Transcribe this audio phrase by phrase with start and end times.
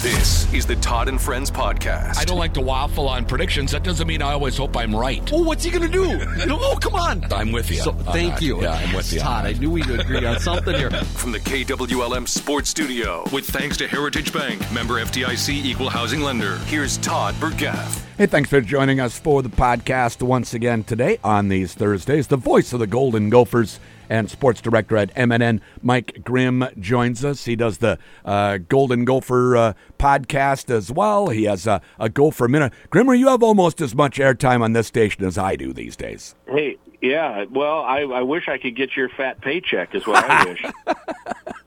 [0.00, 2.18] This is the Todd and Friends podcast.
[2.18, 3.72] I don't like to waffle on predictions.
[3.72, 5.28] That doesn't mean I always hope I'm right.
[5.32, 6.24] Well, what's he going to do?
[6.60, 7.24] Oh, come on.
[7.32, 7.78] I'm with you.
[7.78, 8.42] So, thank that.
[8.42, 8.62] you.
[8.62, 9.18] Yeah, I'm with you.
[9.18, 10.90] Todd, I knew we'd agree on something here.
[11.16, 16.58] From the KWLM Sports Studio, with thanks to Heritage Bank, member FDIC equal housing lender.
[16.66, 18.04] Here's Todd Burgaff.
[18.18, 22.28] Hey, thanks for joining us for the podcast once again today on these Thursdays.
[22.28, 27.44] The voice of the Golden Gophers and sports director at MNN, Mike Grimm, joins us.
[27.44, 31.28] He does the uh, Golden Gopher uh, podcast as well.
[31.28, 32.72] He has a, a Gopher Minute.
[32.90, 36.34] Grimmer, you have almost as much airtime on this station as I do these days.
[36.46, 37.44] Hey, yeah.
[37.50, 39.94] Well, I, I wish I could get your fat paycheck.
[39.94, 40.44] Is what I
[40.86, 40.87] wish.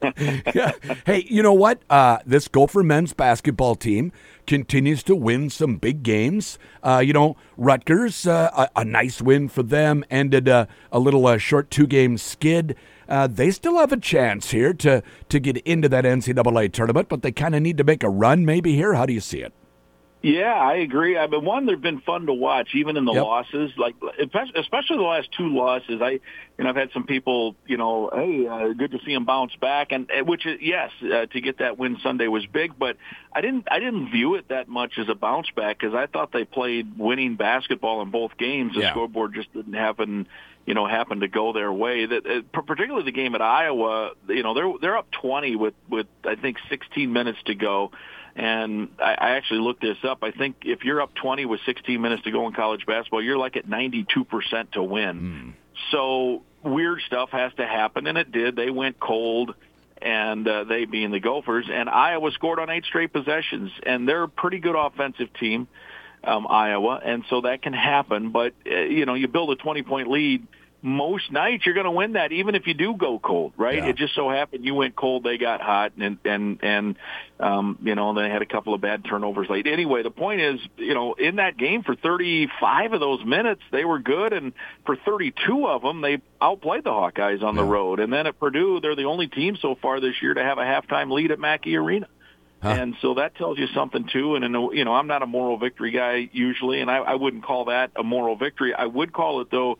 [0.56, 0.72] yeah.
[1.06, 1.82] Hey, you know what?
[1.90, 4.12] Uh, this Gopher men's basketball team
[4.48, 6.58] continues to win some big games.
[6.84, 11.26] Uh, you know, Rutgers, uh, a, a nice win for them, ended a, a little
[11.28, 12.76] uh, short two game skid.
[13.08, 17.22] Uh, they still have a chance here to, to get into that NCAA tournament, but
[17.22, 18.94] they kind of need to make a run maybe here.
[18.94, 19.54] How do you see it?
[20.24, 21.18] Yeah, I agree.
[21.18, 23.24] I mean, one, they've been fun to watch, even in the Yep.
[23.24, 23.72] losses.
[23.76, 26.00] Like, especially the last two losses.
[26.00, 26.20] I, you
[26.60, 29.92] know, I've had some people, you know, hey, uh, good to see them bounce back,
[29.92, 32.78] and which, is, yes, uh, to get that win Sunday was big.
[32.78, 32.98] But
[33.34, 36.32] I didn't, I didn't view it that much as a bounce back because I thought
[36.32, 38.76] they played winning basketball in both games.
[38.76, 38.92] The Yeah.
[38.92, 40.28] scoreboard just didn't happen,
[40.68, 42.06] you know, happen to go their way.
[42.06, 46.06] That, uh, particularly the game at Iowa, you know, they're they're up twenty with with
[46.24, 47.90] I think sixteen minutes to go.
[48.36, 50.20] And I, I actually looked this up.
[50.24, 53.38] I think if you're up 20 with 16 minutes to go in college basketball, you're
[53.38, 55.54] like at 92% to win.
[55.92, 58.56] So weird stuff has to happen, and it did.
[58.56, 59.54] They went cold,
[60.02, 64.24] and uh, they being the Gophers, and Iowa scored on eight straight possessions, and they're
[64.24, 65.68] a pretty good offensive team,
[66.24, 68.32] um, Iowa, and so that can happen.
[68.32, 70.48] But uh, you know, you build a 20 point lead.
[70.84, 73.78] Most nights you're going to win that, even if you do go cold, right?
[73.78, 73.88] Yeah.
[73.88, 76.96] It just so happened you went cold, they got hot, and and and
[77.40, 79.68] um, you know they had a couple of bad turnovers late.
[79.68, 83.86] Anyway, the point is, you know, in that game for 35 of those minutes they
[83.86, 84.54] were good, and
[84.86, 88.00] for 32 of them they outplayed the Hawkeyes on the road.
[88.00, 90.64] And then at Purdue, they're the only team so far this year to have a
[90.64, 92.08] halftime lead at Mackey Arena.
[92.64, 94.36] And so that tells you something too.
[94.36, 97.16] And in a, you know, I'm not a moral victory guy usually, and I, I
[97.16, 98.74] wouldn't call that a moral victory.
[98.74, 99.80] I would call it though.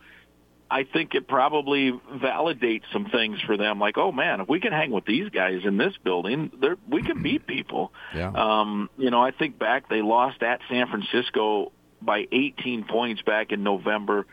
[0.72, 3.78] I think it probably validates some things for them.
[3.78, 7.02] Like, oh man, if we can hang with these guys in this building, they're, we
[7.02, 7.92] can beat people.
[8.14, 8.32] Yeah.
[8.34, 13.52] Um, you know, I think back they lost at San Francisco by 18 points back
[13.52, 14.26] in November.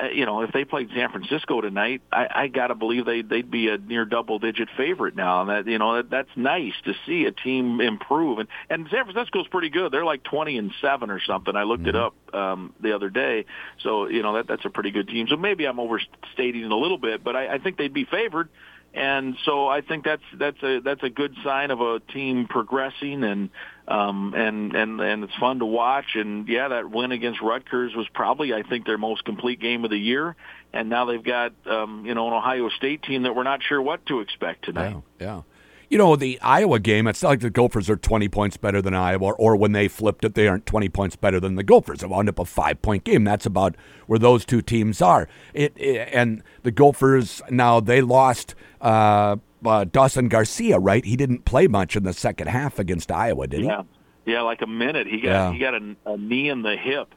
[0.00, 3.22] Uh, you know, if they played San Francisco tonight, I, I got to believe they
[3.22, 5.42] they'd be a near double digit favorite now.
[5.42, 8.38] And that you know that, that's nice to see a team improve.
[8.38, 9.92] And and San Francisco's pretty good.
[9.92, 11.56] They're like 20 and seven or something.
[11.56, 13.44] I looked it up um, the other day.
[13.82, 15.26] So you know that that's a pretty good team.
[15.28, 18.48] So maybe I'm overstating it a little bit, but I, I think they'd be favored.
[18.92, 23.22] And so I think that's that's a that's a good sign of a team progressing
[23.22, 23.50] and
[23.90, 28.06] um and and and it's fun to watch and yeah that win against Rutgers was
[28.14, 30.36] probably I think their most complete game of the year
[30.72, 33.82] and now they've got um you know an Ohio State team that we're not sure
[33.82, 34.96] what to expect tonight.
[35.20, 35.42] Yeah, yeah.
[35.90, 38.94] You know, the Iowa game, it's not like the Gophers are 20 points better than
[38.94, 42.04] Iowa, or when they flipped it, they aren't 20 points better than the Gophers.
[42.04, 43.24] It wound up a five point game.
[43.24, 43.74] That's about
[44.06, 45.28] where those two teams are.
[45.52, 51.04] It, it And the Gophers, now they lost uh, uh, Dawson Garcia, right?
[51.04, 53.66] He didn't play much in the second half against Iowa, did he?
[53.66, 53.82] Yeah,
[54.26, 55.06] yeah, like a minute.
[55.06, 55.52] He got Yeah.
[55.52, 57.14] he got a, a knee in the hip,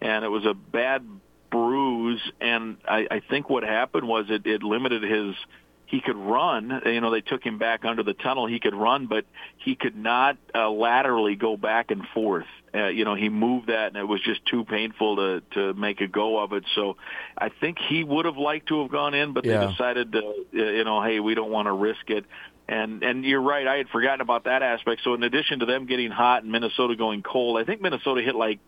[0.00, 1.06] and it was a bad
[1.50, 2.20] bruise.
[2.40, 5.34] And I, I think what happened was it, it limited his.
[5.86, 6.82] He could run.
[6.86, 8.46] You know, they took him back under the tunnel.
[8.46, 9.24] He could run, but
[9.58, 12.46] he could not uh, laterally go back and forth.
[12.74, 16.00] Uh, you know, he moved that, and it was just too painful to to make
[16.00, 16.64] a go of it.
[16.74, 16.96] So,
[17.38, 19.58] I think he would have liked to have gone in, but Yeah.
[19.58, 22.24] they decided to, uh, you know, hey, we don't want to risk it.
[22.68, 23.66] And and you're right.
[23.66, 25.02] I had forgotten about that aspect.
[25.04, 28.34] So in addition to them getting hot and Minnesota going cold, I think Minnesota hit
[28.34, 28.58] like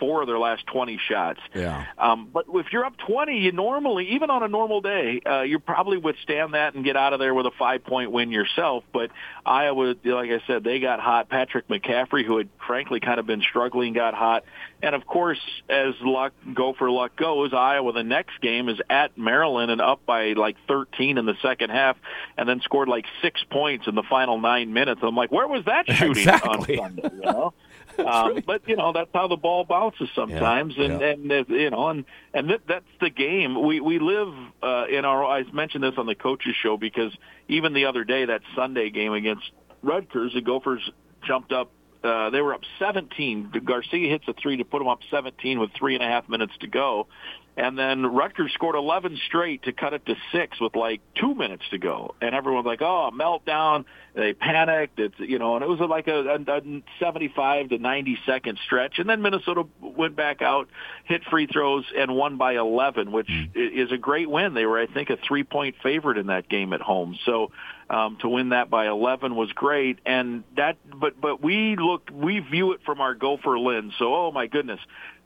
[0.00, 1.40] four of their last 20 shots.
[1.54, 1.86] Yeah.
[1.98, 5.58] Um, but if you're up 20, you normally, even on a normal day, uh, you
[5.58, 8.84] probably withstand that and get out of there with a five-point win yourself.
[8.92, 9.10] But
[9.44, 11.28] Iowa, like I said, they got hot.
[11.28, 14.44] Patrick McCaffrey, who had frankly kind of been struggling, got hot.
[14.82, 15.38] And of course,
[15.70, 20.04] as luck go for luck goes, Iowa the next game is at Maryland and up
[20.04, 21.96] by like 13 in the second half,
[22.36, 25.00] and then scored like six points in the final nine minutes.
[25.02, 26.78] I'm like, where was that shooting Exactly.
[26.78, 27.10] on Sunday?
[27.16, 27.54] You know.
[28.06, 31.06] Um, but you know that's how the ball bounces sometimes, and yeah.
[31.08, 33.60] and you know, and and that, that's the game.
[33.66, 34.32] We we live
[34.62, 35.24] uh, in our.
[35.24, 37.12] I mentioned this on the coaches show because
[37.48, 39.50] even the other day, that Sunday game against
[39.82, 40.88] Rutgers, the Gophers
[41.26, 41.70] jumped up.
[42.04, 43.50] Uh, they were up 17.
[43.64, 46.52] Garcia hits a three to put them up 17 with three and a half minutes
[46.60, 47.08] to go.
[47.56, 51.62] And then Rutgers scored 11 straight to cut it to six with like two minutes
[51.70, 52.14] to go.
[52.20, 53.86] And everyone's like, oh, meltdown.
[54.14, 54.98] They panicked.
[54.98, 58.98] It's, you know, and it was like a, a 75 to 90 second stretch.
[58.98, 60.68] And then Minnesota went back out,
[61.04, 63.50] hit free throws, and won by 11, which mm.
[63.54, 64.52] is a great win.
[64.52, 67.16] They were, I think, a three point favorite in that game at home.
[67.24, 67.52] So,
[67.88, 69.98] um, to win that by 11 was great.
[70.04, 73.94] And that, but, but we look, we view it from our Gopher lens.
[73.98, 74.80] So, oh my goodness.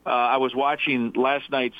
[0.05, 1.75] Uh, I was watching last night's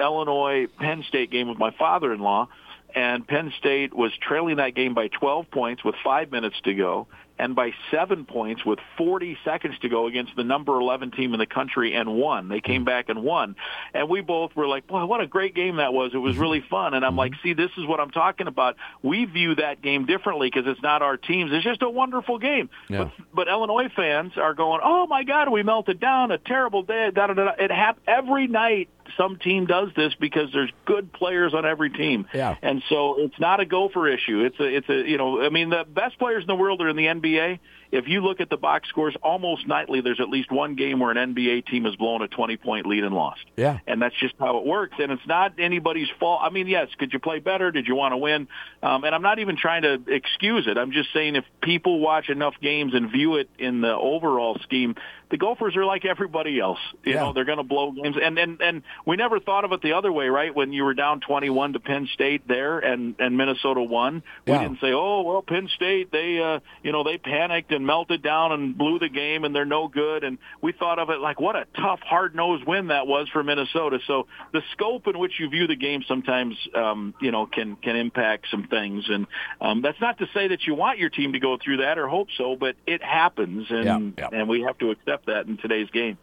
[0.00, 2.48] Illinois Penn State game with my father-in-law,
[2.94, 7.06] and Penn State was trailing that game by 12 points with five minutes to go
[7.38, 11.38] and by seven points with 40 seconds to go against the number 11 team in
[11.38, 12.48] the country and won.
[12.48, 13.54] They came back and won.
[13.94, 16.12] And we both were like, boy, what a great game that was.
[16.14, 16.42] It was mm-hmm.
[16.42, 16.94] really fun.
[16.94, 17.18] And I'm mm-hmm.
[17.18, 18.76] like, see, this is what I'm talking about.
[19.02, 21.52] We view that game differently because it's not our teams.
[21.52, 22.70] It's just a wonderful game.
[22.88, 23.04] Yeah.
[23.04, 26.32] But, but Illinois fans are going, oh my God, we melted down.
[26.32, 27.10] A terrible day.
[27.14, 27.52] Da, da, da.
[27.58, 32.26] It hap- every night some team does this because there's good players on every team.
[32.34, 32.56] Yeah.
[32.62, 34.44] And so it's not a gopher issue.
[34.44, 36.88] It's a it's a you know, I mean the best players in the world are
[36.88, 37.58] in the NBA NBA,
[37.90, 41.10] if you look at the box scores, almost nightly there's at least one game where
[41.10, 43.40] an NBA team has blown a 20 point lead and lost.
[43.56, 43.78] Yeah.
[43.86, 44.96] And that's just how it works.
[44.98, 46.40] And it's not anybody's fault.
[46.42, 47.70] I mean, yes, could you play better?
[47.70, 48.48] Did you want to win?
[48.82, 50.76] Um, and I'm not even trying to excuse it.
[50.76, 54.94] I'm just saying if people watch enough games and view it in the overall scheme,
[55.30, 56.78] the Gophers are like everybody else.
[57.04, 57.20] You yeah.
[57.20, 58.16] know, they're going to blow games.
[58.22, 60.54] And, and, and we never thought of it the other way, right?
[60.54, 64.62] When you were down 21 to Penn State there and, and Minnesota won, we yeah.
[64.62, 68.50] didn't say, oh, well, Penn State, they, uh, you know, they panicked and melted down
[68.50, 70.24] and blew the game and they're no good.
[70.24, 74.00] And we thought of it like what a tough, hard-nosed win that was for Minnesota.
[74.06, 77.96] So the scope in which you view the game sometimes, um, you know, can can
[77.96, 79.04] impact some things.
[79.08, 79.26] And
[79.60, 82.08] um, that's not to say that you want your team to go through that or
[82.08, 84.40] hope so, but it happens, and yeah, yeah.
[84.40, 86.18] and we have to accept that in today's game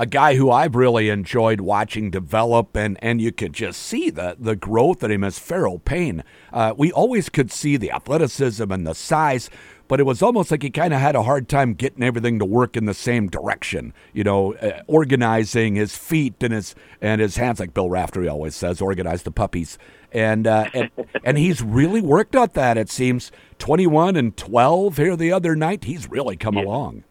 [0.00, 4.34] a guy who I've really enjoyed watching develop, and, and you could just see the,
[4.38, 6.24] the growth in him as Pharrel Payne.
[6.54, 9.50] Uh, we always could see the athleticism and the size,
[9.90, 12.44] but it was almost like he kind of had a hard time getting everything to
[12.44, 13.92] work in the same direction.
[14.12, 18.54] You know, uh, organizing his feet and his and his hands, like Bill Raftery always
[18.54, 19.78] says, organize the puppies.
[20.12, 20.90] And uh, and,
[21.24, 22.78] and he's really worked at that.
[22.78, 25.82] It seems twenty one and twelve here the other night.
[25.82, 26.62] He's really come yeah.
[26.66, 27.02] along.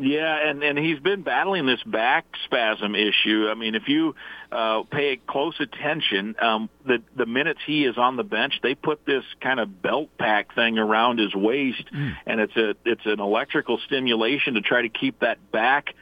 [0.00, 3.48] Yeah, and and he's been battling this back spasm issue.
[3.50, 4.14] I mean, if you
[4.52, 9.04] uh, pay close attention, um, the the minutes he is on the bench, they put
[9.04, 12.14] this kind of belt pack thing around his waist, mm.
[12.26, 15.94] and it's a it's an electrical stimulation to try to keep that back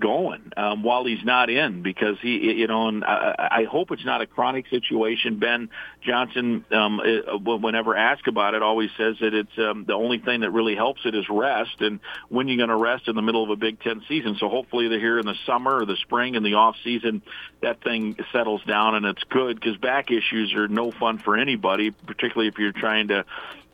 [0.00, 4.04] going um, while he's not in because he, you know, and I, I hope it's
[4.04, 5.38] not a chronic situation.
[5.38, 5.70] Ben
[6.02, 10.40] Johnson, um, uh, whenever asked about it, always says that it's um, the only thing
[10.40, 11.80] that really helps it is rest.
[11.80, 14.48] And when you're going to rest in the middle of a Big Ten season, so
[14.48, 17.22] hopefully they're here in the summer or the spring and the off season,
[17.62, 21.90] that thing settles down and it's good because back issues are no fun for anybody,
[21.90, 23.24] particularly if you're trying to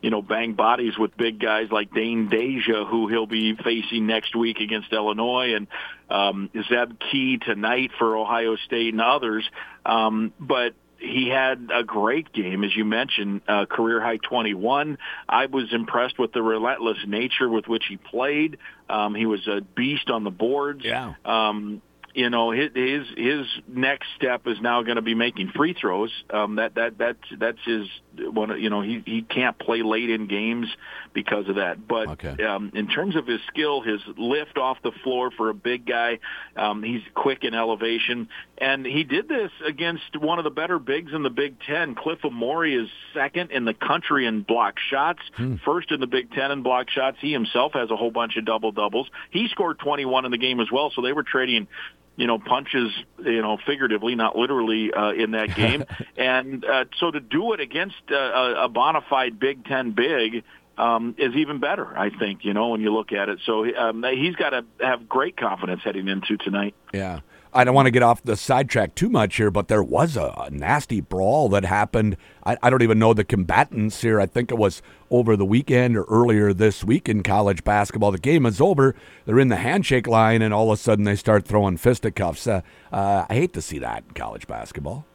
[0.05, 4.35] you know, bang bodies with big guys like Dain Dainja, who he'll be facing next
[4.35, 5.65] week against Illinois, and
[6.11, 9.49] um, Zed Key tonight for Ohio State and others.
[9.83, 14.99] Um, but he had a great game, as you mentioned, uh, career high 21.
[15.27, 18.59] I was impressed with the relentless nature with which he played.
[18.87, 20.81] Um, he was a beast on the boards.
[20.83, 21.15] Yeah.
[21.25, 21.81] Um,
[22.15, 26.11] you know his his, his next step is now going to be making free throws.
[26.29, 28.59] Um, that that that that's his one.
[28.59, 30.67] You know he he can't play late in games
[31.13, 31.85] because of that.
[31.85, 32.43] But okay.
[32.43, 36.19] um, in terms of his skill, his lift off the floor for a big guy,
[36.55, 41.11] um, he's quick in elevation, and he did this against one of the better bigs
[41.13, 41.95] in the Big Ten.
[41.95, 45.55] Cliff Omoruyi is second in the country in block shots, hmm.
[45.65, 47.17] first in the Big Ten in block shots.
[47.19, 49.09] He himself has a whole bunch of double doubles.
[49.31, 51.67] He scored 21 in the game as well, so they were trading
[52.15, 52.91] you know, punches,
[53.23, 55.83] you know, figuratively, not literally, uh, in that game.
[56.17, 58.15] and uh, so to do it against uh,
[58.63, 60.43] a bona fide Big Ten big
[60.77, 63.39] um, is even better, I think, you know, when you look at it.
[63.45, 66.75] So um, he's got to have great confidence heading into tonight.
[66.93, 67.21] Yeah.
[67.55, 70.49] I don't want to get off the sidetrack too much here, but there was a,
[70.51, 72.17] nasty brawl that happened.
[72.45, 74.19] I, I, don't even know the combatants here.
[74.19, 78.11] I think it was over the weekend or earlier this week in college basketball.
[78.11, 78.93] The game is over.
[79.25, 82.45] They're in the handshake line, and all of a sudden they start throwing fisticuffs.
[82.45, 82.59] Uh,
[82.91, 85.05] uh, I hate to see that in college basketball.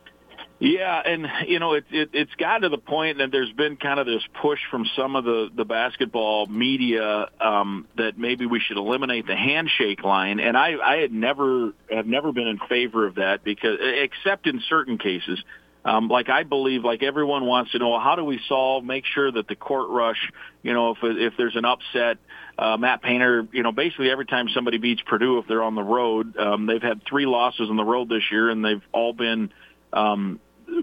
[0.62, 3.98] Yeah, and you know it, it it's got to the point that there's been kind
[3.98, 8.76] of this push from some of the the basketball media um, that maybe we should
[8.76, 13.14] eliminate the handshake line, and I I had never have never been in favor of
[13.14, 15.42] that because except in certain cases.
[15.82, 19.32] Um, like I believe, like everyone wants to know, how do we solve, make sure
[19.32, 20.30] that the court rush,
[20.62, 22.18] you know, if if there's an upset,
[22.58, 25.82] uh, Matt Painter, you know, basically every time somebody beats Purdue, if they're on the
[25.82, 29.50] road, um, they've had three losses on the road this year, and they've all been
[29.92, 30.38] um,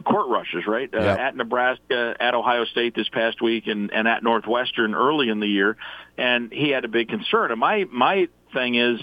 [0.06, 0.89] court rushes, right?
[0.94, 1.20] Uh, Yep.
[1.20, 5.48] At Nebraska, at Ohio State this past week, and, and at Northwestern early in the
[5.48, 5.77] year,
[6.17, 7.51] and he had a big concern.
[7.51, 9.00] And my my thing is,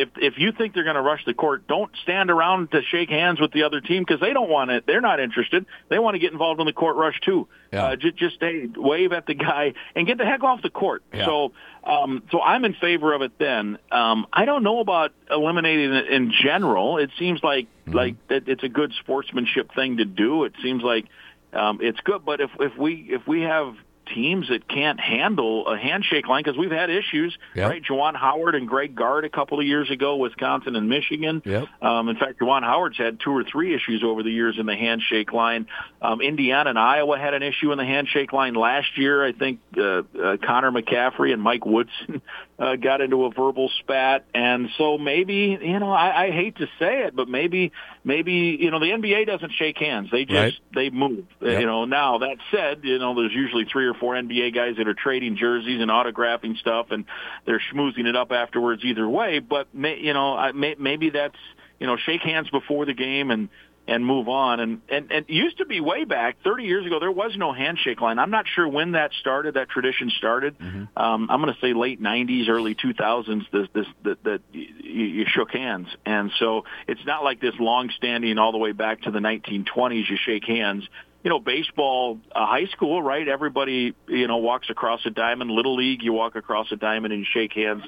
[0.00, 3.10] if if you think they're going to rush the court, don't stand around to shake
[3.10, 4.84] hands with the other team because they don't want it.
[4.86, 5.66] They're not interested.
[5.88, 7.48] They want to get involved in the court rush too.
[7.72, 7.84] Yeah.
[7.84, 11.02] Uh, just just hey, wave at the guy and get the heck off the court.
[11.12, 11.26] Yeah.
[11.26, 11.52] So
[11.84, 13.32] um, so I'm in favor of it.
[13.38, 16.98] Then um, I don't know about eliminating it in general.
[16.98, 20.44] It seems like like that it's a good sportsmanship thing to do.
[20.44, 21.06] It seems like
[21.52, 22.24] um, it's good.
[22.24, 23.74] But if if we if we have
[24.06, 27.70] teams that can't handle a handshake line because we've had issues, Yep.
[27.70, 27.82] right?
[27.82, 31.42] Juwan Howard and Greg Gard a couple of years ago, Wisconsin and Michigan.
[31.44, 31.68] Yep.
[31.80, 34.74] Um, in fact, Juwan Howard's had two or three issues over the years in the
[34.76, 35.66] handshake line.
[36.02, 39.24] Um, Indiana and Iowa had an issue in the handshake line last year.
[39.24, 39.82] I think uh,
[40.20, 42.20] uh, Connor McCaffrey and Mike Woodson
[42.60, 46.66] uh, got into a verbal spat, and so maybe you know I, I hate to
[46.78, 47.72] say it, but maybe
[48.04, 50.54] maybe you know the NBA doesn't shake hands; they just Right.
[50.74, 51.24] they move.
[51.42, 51.60] Uh, Yep.
[51.60, 51.86] You know.
[51.86, 55.36] Now that said, you know there's usually three or four NBA guys that are trading
[55.36, 57.06] jerseys and autographing stuff, and
[57.46, 59.38] they're schmoozing it up afterwards either way.
[59.38, 61.38] But may, you know I, may, maybe that's
[61.78, 63.48] you know shake hands before the game and
[63.90, 64.60] and move on.
[64.60, 67.00] And, and and it used to be way back 30 years ago.
[67.00, 68.20] There was no handshake line.
[68.20, 69.54] I'm not sure when that started.
[69.54, 70.54] That tradition started.
[70.96, 73.50] Um, I'm going to say late 90s, early 2000s.
[73.50, 74.62] This this that, that you,
[75.04, 79.02] you shook hands, and so it's not like this long standing all the way back
[79.02, 80.08] to the 1920s.
[80.08, 80.88] You shake hands.
[81.22, 83.28] You know, baseball, uh, high school, right?
[83.28, 85.50] Everybody, you know, walks across a diamond.
[85.50, 87.82] Little league, you walk across a diamond and you shake hands.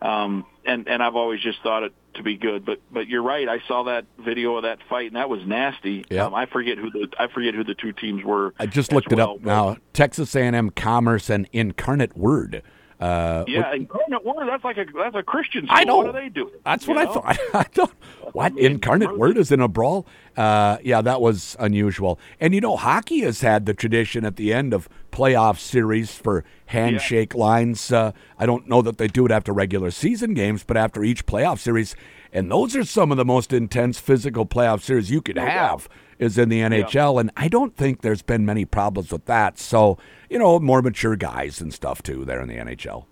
[0.00, 2.64] Um, and and I've always just thought it to be good.
[2.64, 3.48] But but you're right.
[3.48, 6.04] I saw that video of that fight, and that was nasty.
[6.10, 6.26] Yeah.
[6.26, 8.54] Um, I forget who the I forget who the two teams were.
[8.58, 9.76] I just looked it up now.
[9.92, 12.62] Texas A&M Commerce and Incarnate Word.
[12.98, 14.48] Uh, Yeah, Incarnate Word.
[14.48, 15.76] That's like a that's a Christian school.
[15.78, 15.98] I know.
[15.98, 16.50] What do they do?
[16.64, 17.38] That's what I thought.
[17.54, 17.92] I thought,
[18.32, 20.06] what incarnate word is in a brawl?
[20.36, 22.18] Uh, yeah, that was unusual.
[22.40, 26.44] And you know, hockey has had the tradition at the end of playoff series for
[26.66, 27.92] handshake lines.
[27.92, 31.26] Uh, I don't know that they do it after regular season games, but after each
[31.26, 31.94] playoff series,
[32.32, 35.88] and those are some of the most intense physical playoff series you could have.
[36.18, 39.58] Is in the NHL, and I don't think there's been many problems with that.
[39.58, 39.98] So,
[40.30, 43.04] you know, more mature guys and stuff too there in the NHL.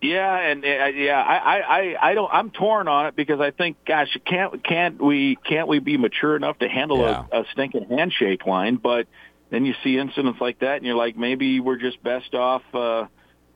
[0.00, 2.30] Yeah, and uh, yeah, I, I, I, I don't.
[2.32, 6.36] I'm torn on it because I think, gosh, can't can't we can't we be mature
[6.36, 7.24] enough to handle Yeah.
[7.32, 8.76] a, a stinking handshake line?
[8.76, 9.08] But
[9.50, 13.06] then you see incidents like that, and you're like, maybe we're just best off, uh,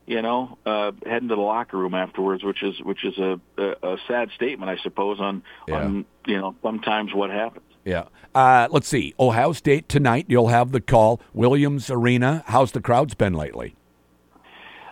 [0.05, 3.93] you know, uh, heading to the locker room afterwards, which is which is a, a,
[3.93, 5.83] a sad statement, I suppose, on Yeah.
[5.85, 7.65] on you know sometimes what happens.
[7.85, 8.05] Yeah.
[8.33, 9.13] Uh, let's see.
[9.19, 10.25] Ohio State tonight.
[10.27, 11.21] You'll have the call.
[11.33, 12.43] Williams Arena.
[12.47, 13.75] How's the crowds been lately?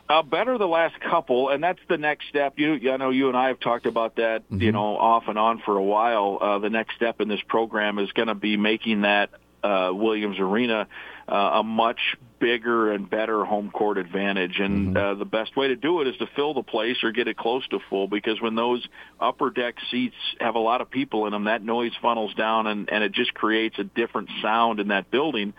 [0.07, 2.55] Uh, better the last couple, and that's the next step.
[2.57, 5.59] You, I know you and I have talked about that, you know, off and on
[5.59, 6.37] for a while.
[6.41, 9.29] Uh, the next step in this program is going to be making that
[9.63, 10.87] uh, Williams Arena
[11.27, 11.99] a much
[12.39, 14.59] bigger and better home court advantage.
[14.59, 17.27] And uh, the best way to do it is to fill the place or get
[17.27, 18.85] it close to full, because when those
[19.19, 22.89] upper deck seats have a lot of people in them, that noise funnels down, and,
[22.91, 25.53] and it just creates a different sound in that building.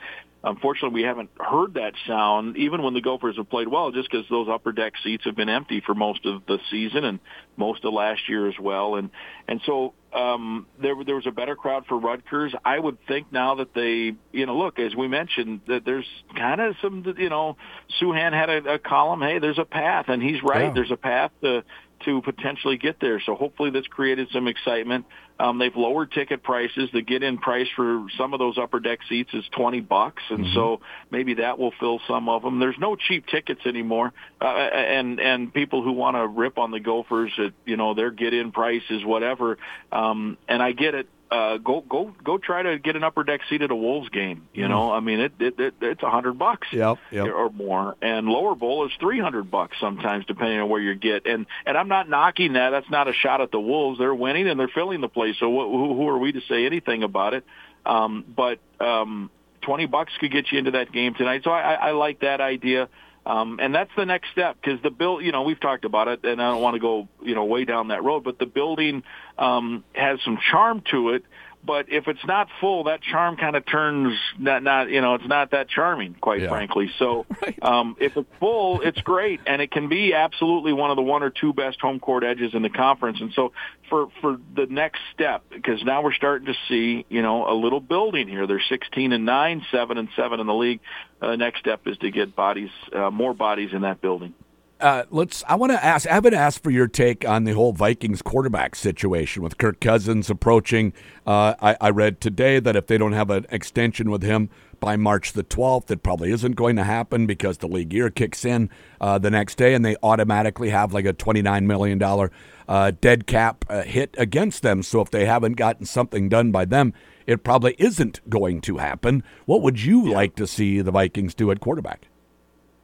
[0.44, 4.26] Unfortunately, we haven't heard that sound even when the Gophers have played well, just because
[4.28, 7.20] those upper deck seats have been empty for most of the season and
[7.56, 8.96] most of last year as well.
[8.96, 9.10] And
[9.46, 12.54] and so um, there there was a better crowd for Rutgers.
[12.64, 16.60] I would think now that they, you know, look as we mentioned that there's kind
[16.60, 17.56] of some, you know,
[18.00, 19.22] Souhan had a, a column.
[19.22, 20.64] Hey, there's a path, and he's right.
[20.64, 20.72] Yeah.
[20.74, 21.64] There's a path to
[22.04, 23.20] to potentially get there.
[23.24, 25.06] So hopefully this created some excitement.
[25.38, 26.90] Um, they've lowered ticket prices.
[26.92, 30.80] The get-in price for some of those upper deck seats is twenty bucks, and so
[31.10, 32.60] maybe that will fill some of them.
[32.60, 36.80] There's no cheap tickets anymore, uh, and and people who want to rip on the
[36.80, 39.58] Gophers at you know their get-in price is whatever.
[39.90, 41.08] Um, and I get it.
[41.32, 44.46] Uh, go go go try to get an upper deck seat at a Wolves game.
[44.52, 47.26] You know, I mean it, it, it it's a hundred bucks Yep, yep.
[47.26, 51.24] or more, and lower bowl is three hundred bucks sometimes, depending on where you get.
[51.26, 52.68] And and I'm not knocking that.
[52.68, 53.98] That's not a shot at the Wolves.
[53.98, 55.36] They're winning and they're filling the place.
[55.40, 57.44] So wh- who, who are we to say anything about it?
[57.86, 59.30] Um, but um,
[59.62, 61.42] twenty bucks could get you into that game tonight.
[61.44, 62.90] So I, I, I like that idea.
[63.24, 66.24] Um, and that's the next step because the build, you know, we've talked about it,
[66.24, 68.24] and I don't want to go, you know, way down that road.
[68.24, 69.04] But the building
[69.38, 71.24] um, has some charm to it.
[71.64, 75.26] But if it's not full, that charm kind of turns not, not, you know, it's
[75.28, 76.48] not that charming, quite Yeah.
[76.48, 76.90] frankly.
[76.98, 77.24] So,
[77.62, 81.22] um, if it's full, it's great, and it can be absolutely one of the one
[81.22, 83.20] or two best home court edges in the conference.
[83.20, 83.52] And so,
[83.88, 87.80] for for the next step, because now we're starting to see, you know, a little
[87.80, 88.46] building here.
[88.46, 90.80] They're 16 and nine, seven and seven in the league.
[91.20, 94.34] Uh, next step is to get bodies, uh, more bodies in that building.
[94.82, 95.44] Uh, let's.
[95.48, 96.08] I want to ask.
[96.08, 100.28] I haven't asked for your take on the whole Vikings quarterback situation with Kirk Cousins
[100.28, 100.92] approaching.
[101.26, 104.96] Uh, I, I read today that if they don't have an extension with him by
[104.96, 108.68] March the 12th, it probably isn't going to happen because the league year kicks in
[109.00, 112.32] uh, the next day, and they automatically have like a 29 million dollar
[112.68, 114.82] uh, dead cap uh, hit against them.
[114.82, 116.92] So if they haven't gotten something done by them,
[117.26, 119.22] it probably isn't going to happen.
[119.46, 120.14] What would you yeah.
[120.14, 122.08] like to see the Vikings do at quarterback?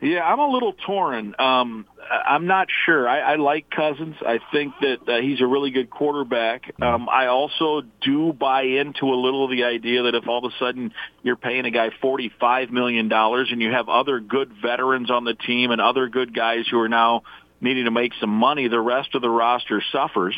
[0.00, 1.34] Yeah, I'm a little torn.
[1.38, 3.08] Um, I'm not sure.
[3.08, 4.14] I, I like Cousins.
[4.24, 6.72] I think that uh, he's a really good quarterback.
[6.80, 10.52] Um, I also do buy into a little of the idea that if all of
[10.52, 10.92] a sudden
[11.24, 15.72] you're paying a guy $45 million and you have other good veterans on the team
[15.72, 17.22] and other good guys who are now
[17.60, 20.36] needing to make some money, the rest of the roster suffers.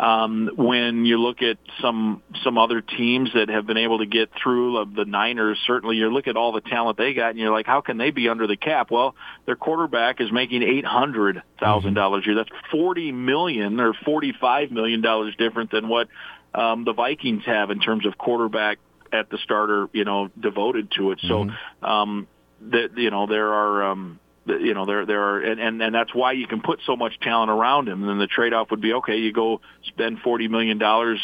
[0.00, 4.30] Um, when you look at some some other teams that have been able to get
[4.40, 7.50] through, of the Niners, certainly you look at all the talent they got, and you're
[7.50, 8.92] like, how can they be under the cap?
[8.92, 12.36] Well, their quarterback is making eight hundred thousand dollars a year.
[12.36, 16.06] That's forty million or forty five million dollars different than what
[16.54, 18.78] um, the Vikings have in terms of quarterback
[19.12, 21.18] at the starter, you know, devoted to it.
[21.22, 21.84] So, mm-hmm.
[21.84, 22.28] um,
[22.70, 23.90] that you know, there are.
[23.90, 26.96] Um, you know there there are and, and and that's why you can put so
[26.96, 28.02] much talent around him.
[28.02, 31.20] And then the trade off would be okay you go spend 40 million dollars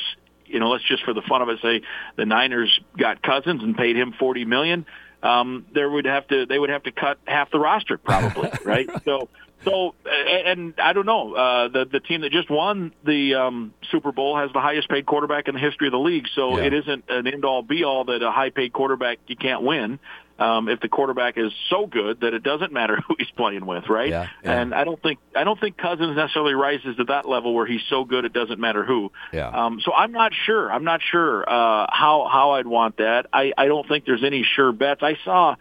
[0.46, 1.82] you know let's just for the fun of it say
[2.16, 4.86] the Niners got Cousins and paid him 40 million
[5.22, 8.88] um there would have to they would have to cut half the roster probably right?
[9.04, 9.28] So
[9.64, 14.12] so and I don't know uh the the team that just won the um Super
[14.12, 16.26] Bowl has the highest paid quarterback in the history of the league.
[16.34, 16.64] So yeah.
[16.64, 19.98] it isn't an end all be all that a high paid quarterback you can't win
[20.38, 23.88] um, if the quarterback is so good that it doesn't matter who he's playing with,
[23.88, 24.10] right?
[24.10, 24.60] Yeah, yeah.
[24.60, 27.82] And I don't think I don't think Cousins necessarily rises to that level where he's
[27.88, 29.12] so good it doesn't matter who.
[29.32, 29.48] Yeah.
[29.48, 30.70] Um, so I'm not sure.
[30.70, 33.26] I'm not sure uh, how how I'd want that.
[33.32, 35.02] I I don't think there's any sure bets.
[35.02, 35.56] I saw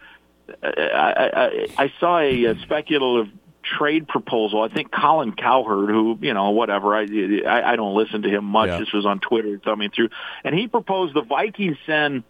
[0.62, 1.30] I,
[1.78, 3.32] I, I saw a, a speculative
[3.78, 4.62] trade proposal.
[4.62, 7.06] I think Colin Cowherd, who you know whatever, I
[7.46, 8.68] I, I don't listen to him much.
[8.68, 8.78] Yeah.
[8.78, 10.10] This was on Twitter coming through,
[10.42, 12.24] and he proposed the Vikings send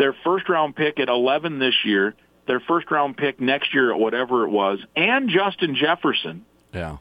[0.00, 2.14] their first round pick at 11 this year,
[2.46, 6.46] their first round pick next year at whatever it was, and Justin Jefferson.
[6.72, 6.96] Yeah.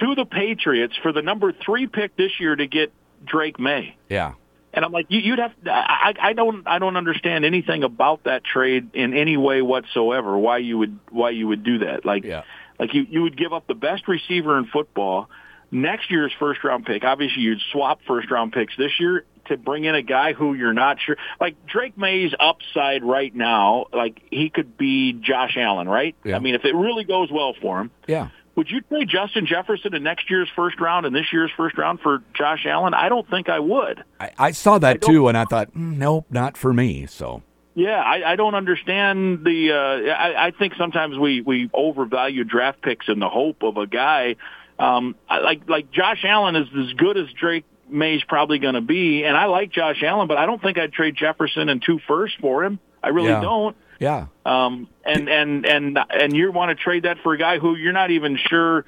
[0.00, 2.92] To the Patriots for the number three pick this year to get
[3.24, 3.96] Drake Maye.
[4.08, 4.34] Yeah.
[4.72, 5.52] And I'm like, you, would have.
[5.66, 6.68] I, I don't.
[6.68, 10.38] I don't understand anything about that trade in any way whatsoever.
[10.38, 10.96] Why you would.
[11.10, 12.04] Why you would do that?
[12.04, 12.42] Like, yeah.
[12.78, 13.04] like you.
[13.08, 15.28] You would give up the best receiver in football,
[15.72, 17.02] next year's first round pick.
[17.02, 20.72] Obviously, you'd swap first round picks this year to bring in a guy who you're
[20.72, 21.16] not sure.
[21.40, 26.16] Like Drake Maye's upside right now, like he could be Josh Allen, right?
[26.24, 26.36] Yeah.
[26.36, 27.90] I mean, if it really goes well for him.
[28.06, 28.28] Yeah.
[28.56, 32.00] Would you trade Justin Jefferson in next year's first round and this year's first round
[32.00, 32.94] for Josh Allen?
[32.94, 34.02] I don't think I would.
[34.18, 37.06] I, I saw that I too, and I thought, mm, nope, not for me.
[37.06, 37.42] So.
[37.74, 39.72] Yeah, I, I don't understand the.
[39.72, 43.86] Uh, I, I think sometimes we we overvalue draft picks in the hope of a
[43.86, 44.36] guy.
[44.78, 49.24] Um, like like Josh Allen is as good as Drake Maye's probably going to be.
[49.24, 52.36] And I like Josh Allen, but I don't think I'd trade Jefferson and two firsts
[52.40, 52.78] for him.
[53.02, 53.40] I really yeah.
[53.40, 53.76] don't.
[53.98, 54.26] Yeah.
[54.44, 57.92] Um, and, and, and, and you want to trade that for a guy who you're
[57.92, 58.84] not even sure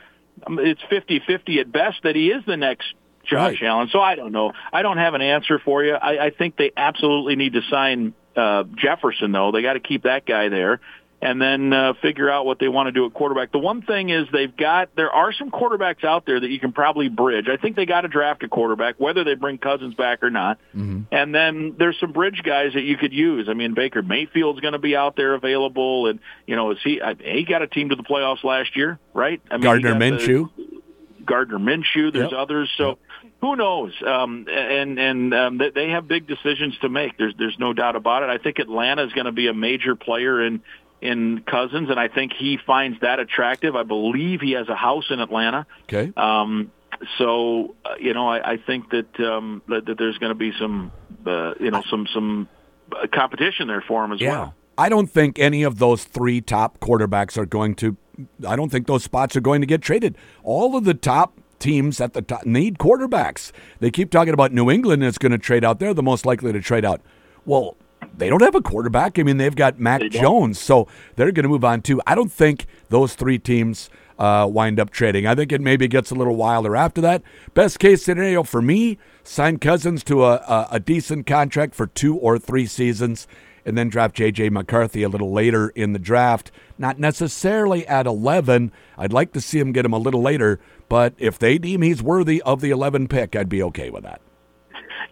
[0.47, 3.63] um, it's 50-50 at best that he is the next Josh right.
[3.63, 3.89] Allen.
[3.93, 4.53] So I don't know.
[4.73, 5.95] I don't have an answer for you.
[5.95, 9.53] I, I think they absolutely need to sign uh, Jefferson, though.
[9.53, 10.81] They got to keep that guy there
[11.23, 13.53] and then uh, figure out what they want to do at quarterback.
[13.53, 16.73] The one thing is they've got there are some quarterbacks out there that you can
[16.73, 17.47] probably bridge.
[17.49, 20.59] I think they got to draft a quarterback, whether they bring Cousins back or not.
[20.75, 21.03] Mm-hmm.
[21.13, 23.49] And then there's some bridge guys that you could use.
[23.49, 27.01] I mean, Baker Mayfield's going to be out there available, and you know, is he?
[27.21, 29.41] He got a team to the playoffs last year, right?
[29.49, 30.51] I mean, Gardner Minshew.
[31.25, 32.13] Gardner Minshew.
[32.13, 32.41] There's yep.
[32.41, 32.69] others.
[32.77, 32.99] So.
[33.41, 33.93] Who knows?
[34.07, 37.19] Um, and and um, they have big decisions to make.
[37.19, 38.31] There's there's no doubt about it.
[38.31, 40.63] I think Atlanta is going to be a major player in
[41.03, 43.75] in Cousins, and I think he finds that attractive.
[43.75, 45.67] I believe he has a house in Atlanta.
[45.85, 46.13] Okay.
[46.17, 46.71] Um,
[47.19, 50.53] so uh, you know, I, I think that, um, that that there's going to be
[50.59, 50.93] some
[51.27, 52.49] uh, you know some some
[52.93, 54.31] uh, competition there for him as yeah.
[54.31, 54.55] well.
[54.79, 57.97] I don't think any of those three top quarterbacks are going to.
[58.47, 60.17] I don't think those spots are going to get traded.
[60.45, 63.53] All of the top teams at the top need quarterbacks.
[63.81, 65.79] They keep talking about New England is going to trade out.
[65.79, 67.01] They're the most likely to trade out.
[67.45, 67.77] Well,
[68.17, 69.19] they don't have a quarterback.
[69.19, 72.01] I mean, they've got Mac Jones, so they're going to move on too.
[72.07, 75.27] I don't think those three teams uh, wind up trading.
[75.27, 77.23] I think it maybe gets a little wilder after that.
[77.55, 82.17] Best case scenario for me: sign Cousins to a, a, a decent contract for two
[82.17, 83.27] or three seasons,
[83.65, 84.51] and then draft J.J.
[84.51, 86.51] McCarthy a little later in the draft.
[86.79, 88.73] Not necessarily at 11.
[88.99, 92.03] I'd like to see him get him a little later, but if they deem he's
[92.03, 94.21] worthy of the 11 pick, I'd be okay with that.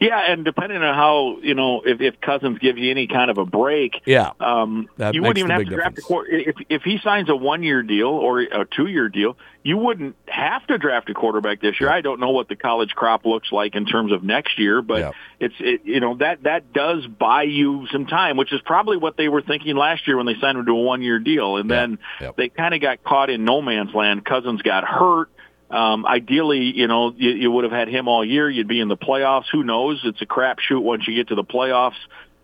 [0.00, 3.36] Yeah, and depending on how you know if, if Cousins gives you any kind of
[3.36, 4.30] a break, Yeah.
[4.40, 6.06] um, That you wouldn't even have to draft a difference.
[6.06, 6.30] quarter.
[6.30, 10.16] If if he signs a one year deal or a two year deal, you wouldn't
[10.26, 11.90] have to draft a quarterback this year.
[11.90, 14.98] I don't know what the college crop looks like in terms of next year, but
[15.00, 15.10] Yeah.
[15.38, 19.18] it's it, you know that that does buy you some time, which is probably what
[19.18, 21.68] they were thinking last year when they signed him to a one year deal, and
[21.68, 21.76] Yeah.
[22.20, 24.24] then they kind of got caught in no man's land.
[24.24, 25.28] Cousins got hurt.
[25.70, 28.50] Um, ideally, you know, you, you would have had him all year.
[28.50, 29.44] You'd be in the playoffs.
[29.52, 30.00] Who knows?
[30.04, 31.94] It's a crapshoot once you get to the playoffs.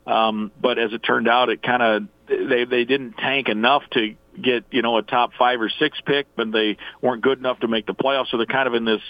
[0.07, 4.15] Um, but as it turned out, it kind of they they didn't tank enough to
[4.41, 7.69] get you know a top five or six pick, but they weren't good enough to
[7.69, 8.31] make the playoffs.
[8.31, 9.03] So they're kind of in this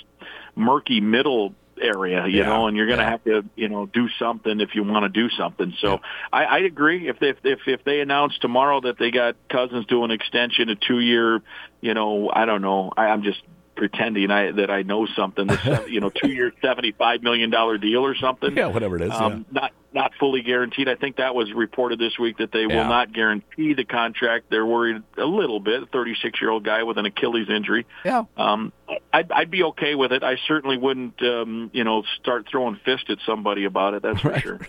[0.54, 3.10] murky middle area, you Yeah, know, and you're going to yeah.
[3.10, 5.74] have to you know do something if you want to do something.
[5.82, 5.98] So Yeah.
[6.32, 7.08] I, I agree.
[7.08, 11.00] If they, if if they announce tomorrow that they got Cousins doing extension, a two
[11.00, 11.42] year,
[11.82, 12.90] you know, I don't know.
[12.96, 13.42] I, I'm just
[13.76, 15.46] pretending I that I know something.
[15.46, 18.56] This, you know, two year, seventy five million dollar deal or something.
[18.56, 19.12] Yeah, whatever it is.
[19.12, 20.88] Um, Not not fully guaranteed.
[20.88, 22.66] I think that was reported this week that they Yeah.
[22.82, 24.46] will not guarantee the contract.
[24.50, 25.84] They're worried a little bit.
[25.84, 27.86] A 36 year old guy with an Achilles injury.
[28.04, 28.24] yeah.
[28.36, 28.72] Um,
[29.12, 30.22] I'd, I'd be okay with it.
[30.22, 34.02] I certainly wouldn't, um, you know, start throwing fist at somebody about it.
[34.02, 34.60] That's for Right, sure.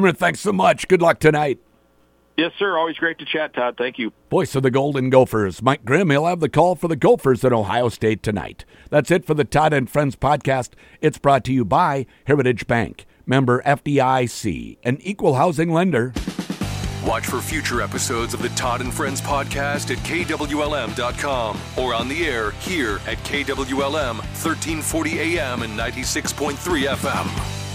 [0.00, 0.16] right.
[0.18, 0.88] Thanks so much.
[0.88, 1.60] Good luck tonight.
[2.36, 2.76] Yes, sir.
[2.76, 3.76] Always great to chat, Todd.
[3.78, 4.12] Thank you.
[4.30, 6.10] Voice of the Golden Gophers, Mike Grimm.
[6.10, 8.66] He'll have the call for the Gophers at Ohio State tonight.
[8.90, 10.70] That's it for the Todd and Friends podcast.
[11.00, 16.12] It's brought to you by Heritage Bank, member FDIC, an equal housing lender.
[17.06, 22.26] Watch for future episodes of the Todd and Friends podcast at KWLM.com or on the
[22.26, 26.56] air here at KWLM 1340 AM and 96.3
[26.96, 27.65] FM.